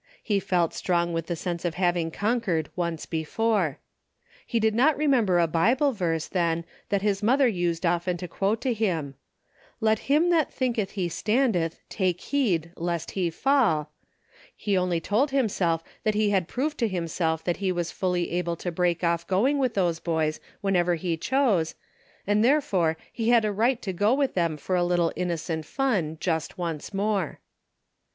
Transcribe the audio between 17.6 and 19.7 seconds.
was fully able to break off going